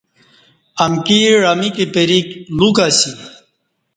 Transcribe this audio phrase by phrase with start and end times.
[0.85, 1.19] امکی
[1.51, 3.11] عـمیک پریک لوکہ اسی